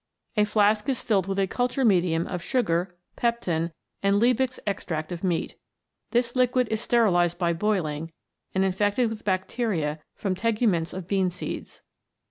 A 0.35 0.45
flask 0.45 0.89
is 0.89 1.03
filled 1.03 1.27
with 1.27 1.37
a 1.37 1.45
culture 1.45 1.85
medium 1.85 2.25
of 2.25 2.41
sugar, 2.41 2.95
pepton, 3.15 3.71
and 4.01 4.17
Liebig's 4.19 4.59
extract 4.65 5.11
of 5.11 5.23
meat. 5.23 5.57
This 6.09 6.35
liquid 6.35 6.67
is 6.69 6.81
sterilised 6.81 7.37
by 7.37 7.53
boiling 7.53 8.11
and 8.55 8.65
infected 8.65 9.11
with 9.11 9.23
bacteria 9.23 9.99
from 10.15 10.33
tegu 10.33 10.67
ments 10.67 10.91
of 10.93 11.07
bean 11.07 11.29
seeds. 11.29 11.83